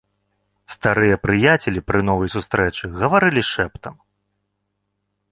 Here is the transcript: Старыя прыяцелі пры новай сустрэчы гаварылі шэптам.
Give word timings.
Старыя 0.75 1.17
прыяцелі 1.25 1.83
пры 1.89 1.99
новай 2.07 2.31
сустрэчы 2.35 2.89
гаварылі 3.01 3.43
шэптам. 3.51 4.01